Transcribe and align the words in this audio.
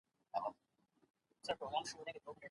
زه 1.45 1.51
به 1.59 1.65
تلای 1.71 1.85
سوم. 2.23 2.37